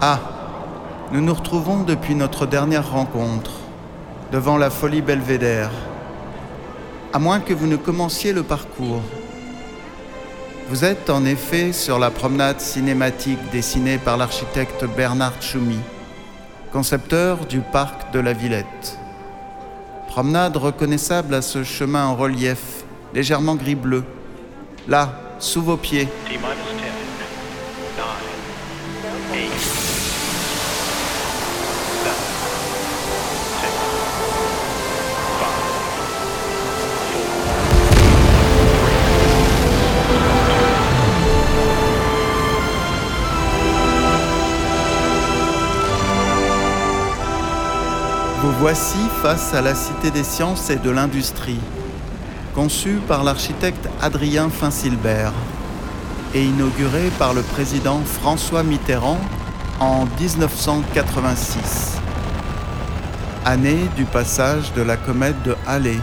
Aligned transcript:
Ah, 0.00 0.20
nous 1.10 1.22
nous 1.22 1.32
retrouvons 1.32 1.82
depuis 1.82 2.14
notre 2.14 2.44
dernière 2.44 2.92
rencontre, 2.92 3.52
devant 4.30 4.58
la 4.58 4.68
folie 4.68 5.00
belvédère. 5.00 5.70
À 7.14 7.18
moins 7.18 7.40
que 7.40 7.54
vous 7.54 7.66
ne 7.66 7.76
commenciez 7.76 8.34
le 8.34 8.42
parcours. 8.42 9.00
Vous 10.68 10.84
êtes 10.84 11.08
en 11.08 11.24
effet 11.24 11.72
sur 11.72 11.98
la 11.98 12.10
promenade 12.10 12.60
cinématique 12.60 13.38
dessinée 13.50 13.96
par 13.96 14.18
l'architecte 14.18 14.84
Bernard 14.84 15.40
Tchoumi, 15.40 15.78
concepteur 16.72 17.46
du 17.46 17.60
parc 17.60 18.12
de 18.12 18.20
la 18.20 18.34
Villette. 18.34 18.98
Promenade 20.08 20.58
reconnaissable 20.58 21.34
à 21.34 21.40
ce 21.40 21.64
chemin 21.64 22.04
en 22.04 22.16
relief, 22.16 22.84
légèrement 23.14 23.54
gris-bleu. 23.54 24.04
Là, 24.88 25.14
sous 25.38 25.62
vos 25.62 25.78
pieds, 25.78 26.08
voici 48.58 48.98
face 49.22 49.52
à 49.52 49.60
la 49.60 49.74
Cité 49.74 50.10
des 50.10 50.24
sciences 50.24 50.70
et 50.70 50.76
de 50.76 50.88
l'industrie, 50.88 51.60
conçue 52.54 53.00
par 53.06 53.22
l'architecte 53.22 53.86
Adrien 54.00 54.48
Finsilbert 54.48 55.34
et 56.34 56.42
inaugurée 56.42 57.10
par 57.18 57.34
le 57.34 57.42
président 57.42 58.00
François 58.00 58.62
Mitterrand 58.62 59.20
en 59.78 60.06
1986, 60.18 61.98
année 63.44 63.88
du 63.94 64.04
passage 64.04 64.72
de 64.72 64.80
la 64.80 64.96
comète 64.96 65.42
de 65.42 65.54
Halley 65.66 65.98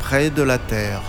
près 0.00 0.30
de 0.30 0.42
la 0.42 0.56
Terre. 0.56 1.02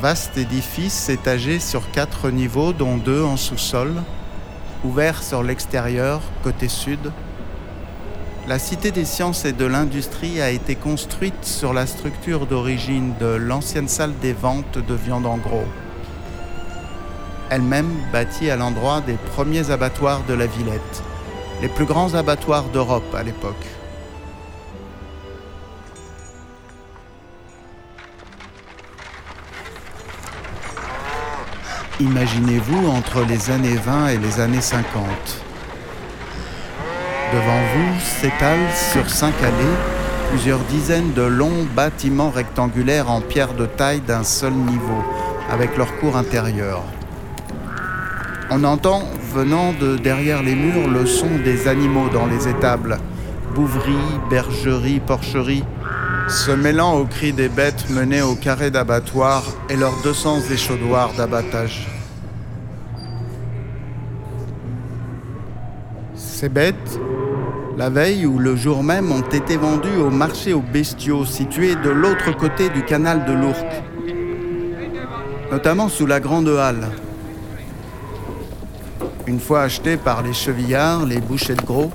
Vaste 0.00 0.36
édifice 0.36 1.08
étagé 1.08 1.60
sur 1.60 1.92
quatre 1.92 2.30
niveaux, 2.30 2.72
dont 2.72 2.96
deux 2.96 3.22
en 3.22 3.36
sous-sol, 3.36 4.02
ouvert 4.84 5.22
sur 5.22 5.42
l'extérieur, 5.42 6.20
côté 6.42 6.68
sud, 6.68 7.12
la 8.48 8.60
Cité 8.60 8.92
des 8.92 9.04
sciences 9.04 9.44
et 9.44 9.52
de 9.52 9.64
l'industrie 9.64 10.40
a 10.40 10.50
été 10.50 10.76
construite 10.76 11.44
sur 11.44 11.72
la 11.72 11.84
structure 11.84 12.46
d'origine 12.46 13.12
de 13.18 13.26
l'ancienne 13.26 13.88
salle 13.88 14.12
des 14.22 14.32
ventes 14.32 14.78
de 14.78 14.94
viande 14.94 15.26
en 15.26 15.36
gros. 15.36 15.64
Elle-même 17.50 17.90
bâtie 18.12 18.48
à 18.48 18.56
l'endroit 18.56 19.00
des 19.00 19.18
premiers 19.34 19.70
abattoirs 19.72 20.22
de 20.28 20.34
la 20.34 20.46
Villette, 20.46 21.02
les 21.60 21.68
plus 21.68 21.86
grands 21.86 22.14
abattoirs 22.14 22.68
d'Europe 22.68 23.14
à 23.14 23.24
l'époque. 23.24 23.66
Imaginez-vous 31.98 32.88
entre 32.88 33.24
les 33.24 33.50
années 33.50 33.76
20 33.76 34.08
et 34.08 34.18
les 34.18 34.38
années 34.38 34.60
50. 34.60 35.02
Devant 37.32 37.60
vous 37.74 38.00
s'étalent 38.00 38.70
sur 38.92 39.08
cinq 39.08 39.32
allées 39.42 39.76
plusieurs 40.28 40.58
dizaines 40.68 41.14
de 41.14 41.22
longs 41.22 41.64
bâtiments 41.74 42.28
rectangulaires 42.28 43.10
en 43.10 43.22
pierre 43.22 43.54
de 43.54 43.64
taille 43.64 44.02
d'un 44.02 44.24
seul 44.24 44.52
niveau, 44.52 45.02
avec 45.50 45.78
leur 45.78 45.96
cour 45.96 46.18
intérieure. 46.18 46.82
On 48.50 48.62
entend, 48.64 49.02
venant 49.32 49.72
de 49.72 49.96
derrière 49.96 50.42
les 50.42 50.54
murs, 50.54 50.88
le 50.88 51.06
son 51.06 51.30
des 51.42 51.66
animaux 51.66 52.10
dans 52.10 52.26
les 52.26 52.46
étables. 52.46 52.98
Bouveries, 53.54 54.20
bergeries, 54.28 55.00
porcheries, 55.00 55.64
se 56.28 56.50
mêlant 56.50 56.98
aux 56.98 57.04
cris 57.04 57.32
des 57.32 57.48
bêtes 57.48 57.88
menées 57.90 58.22
au 58.22 58.34
carré 58.34 58.70
d'abattoir 58.70 59.44
et 59.68 59.76
leurs 59.76 59.96
200 60.02 60.40
échaudoirs 60.50 61.12
d'abattage. 61.16 61.86
Ces 66.16 66.48
bêtes, 66.48 67.00
la 67.78 67.90
veille 67.90 68.26
ou 68.26 68.38
le 68.38 68.56
jour 68.56 68.82
même, 68.82 69.12
ont 69.12 69.22
été 69.22 69.56
vendues 69.56 69.96
au 69.96 70.10
marché 70.10 70.52
aux 70.52 70.60
bestiaux 70.60 71.24
situé 71.24 71.76
de 71.76 71.90
l'autre 71.90 72.36
côté 72.36 72.68
du 72.70 72.84
canal 72.84 73.24
de 73.24 73.32
l'Ourcq, 73.32 73.82
notamment 75.52 75.88
sous 75.88 76.06
la 76.06 76.18
Grande 76.18 76.48
Halle. 76.48 76.88
Une 79.28 79.40
fois 79.40 79.62
achetés 79.62 79.96
par 79.96 80.22
les 80.22 80.32
chevillards, 80.32 81.06
les 81.06 81.20
bouchers 81.20 81.54
de 81.54 81.62
gros, 81.62 81.90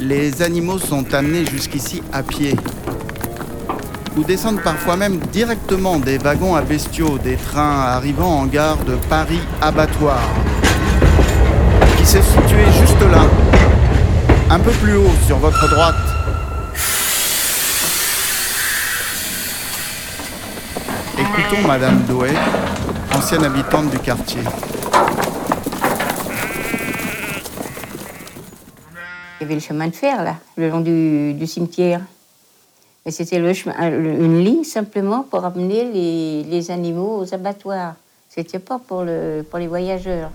les 0.00 0.42
animaux 0.42 0.78
sont 0.78 1.14
amenés 1.14 1.44
jusqu'ici 1.44 2.02
à 2.12 2.22
pied, 2.22 2.56
ou 4.16 4.22
descendent 4.22 4.62
parfois 4.62 4.96
même 4.96 5.18
directement 5.32 5.98
des 5.98 6.18
wagons 6.18 6.54
à 6.54 6.62
bestiaux 6.62 7.18
des 7.18 7.36
trains 7.36 7.80
arrivant 7.80 8.40
en 8.40 8.46
gare 8.46 8.78
de 8.84 8.94
Paris 9.08 9.40
Abattoir, 9.60 10.22
qui 11.98 12.06
s'est 12.06 12.22
situé 12.22 12.64
juste 12.80 13.00
là, 13.10 13.24
un 14.50 14.60
peu 14.60 14.70
plus 14.72 14.96
haut 14.96 15.14
sur 15.26 15.38
votre 15.38 15.68
droite. 15.68 15.94
Écoutons 21.18 21.66
Madame 21.66 22.02
Douai, 22.02 22.32
ancienne 23.14 23.44
habitante 23.44 23.90
du 23.90 23.98
quartier. 23.98 24.42
Il 29.40 29.42
y 29.42 29.44
avait 29.44 29.54
le 29.54 29.60
chemin 29.60 29.88
de 29.88 29.94
fer, 29.94 30.22
là, 30.22 30.36
le 30.56 30.70
long 30.70 30.80
du 30.80 31.46
cimetière. 31.46 32.00
Et 33.06 33.10
c'était 33.10 33.38
euh, 33.38 34.18
une 34.18 34.42
ligne 34.42 34.64
simplement 34.64 35.22
pour 35.22 35.44
amener 35.44 35.84
les, 35.84 36.70
animaux 36.70 37.18
aux 37.20 37.34
abattoirs. 37.34 37.94
C'était 38.28 38.58
pas 38.58 38.78
pour, 38.78 39.04
pour 39.50 39.58
les 39.58 39.66
voyageurs. 39.68 40.30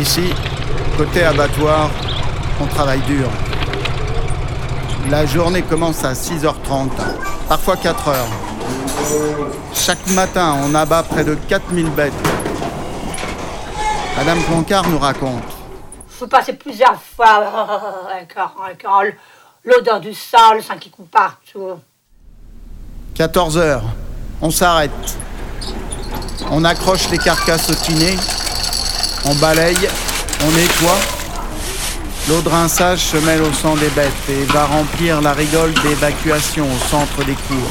Ici, 0.00 0.30
côté 0.98 1.24
abattoir, 1.24 1.90
on 2.60 2.66
travaille 2.66 3.00
dur. 3.00 3.30
La 5.10 5.24
journée 5.24 5.62
commence 5.62 6.04
à 6.04 6.12
6h30, 6.12 6.90
parfois 7.48 7.76
4h. 7.76 8.14
Chaque 9.72 10.06
matin, 10.10 10.56
on 10.64 10.74
abat 10.74 11.02
près 11.02 11.24
de 11.24 11.34
4000 11.48 11.90
bêtes. 11.90 12.12
Madame 14.16 14.42
Plancard 14.44 14.88
nous 14.88 14.98
raconte. 14.98 15.44
faut 16.08 16.26
passer 16.26 16.54
plusieurs 16.54 17.00
fois. 17.00 18.06
Encore, 18.22 18.54
encore. 18.58 19.02
L'odeur 19.62 20.00
du 20.00 20.14
sang, 20.14 20.54
le 20.54 20.62
sang 20.62 20.78
qui 20.78 20.88
coule 20.88 21.06
partout. 21.06 21.78
14h, 23.14 23.82
on 24.40 24.50
s'arrête. 24.50 24.90
On 26.50 26.64
accroche 26.64 27.10
les 27.10 27.18
carcasses 27.18 27.68
au 27.70 27.74
tiné, 27.74 28.16
on 29.24 29.34
balaye, 29.34 29.88
on 30.46 30.50
nettoie. 30.52 30.98
L'eau 32.28 32.40
de 32.40 32.48
rinçage 32.48 33.00
se 33.00 33.16
mêle 33.18 33.42
au 33.42 33.52
sang 33.52 33.74
des 33.76 33.88
bêtes 33.90 34.12
et 34.30 34.44
va 34.44 34.64
remplir 34.64 35.20
la 35.20 35.32
rigole 35.32 35.74
d'évacuation 35.74 36.64
au 36.64 36.88
centre 36.88 37.24
des 37.24 37.34
cours. 37.34 37.70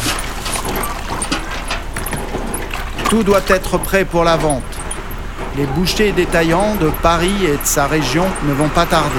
Tout 3.10 3.24
doit 3.24 3.44
être 3.48 3.78
prêt 3.78 4.06
pour 4.06 4.24
la 4.24 4.38
vente. 4.38 4.64
Les 5.58 5.66
bouchers 5.68 6.12
détaillants 6.12 6.76
de 6.76 6.90
Paris 7.02 7.46
et 7.46 7.54
de 7.54 7.66
sa 7.66 7.88
région 7.88 8.26
ne 8.46 8.54
vont 8.54 8.68
pas 8.68 8.86
tarder. 8.86 9.16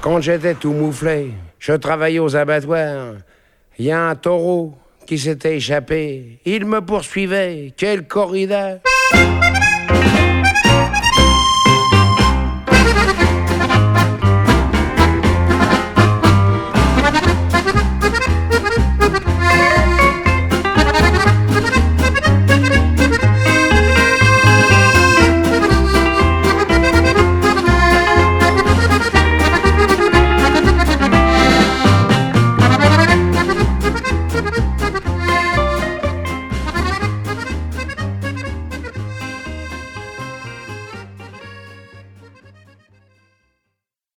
Quand 0.00 0.20
j'étais 0.20 0.54
tout 0.54 0.72
mouflé, 0.72 1.32
je 1.58 1.74
travaillais 1.74 2.20
aux 2.20 2.34
abattoirs. 2.34 3.16
Il 3.78 3.84
y 3.84 3.90
a 3.92 4.08
un 4.08 4.14
taureau 4.14 4.78
qui 5.06 5.18
s'était 5.18 5.56
échappé. 5.56 6.38
Il 6.46 6.64
me 6.64 6.80
poursuivait. 6.80 7.74
Quelle 7.76 8.06
corrida! 8.06 8.78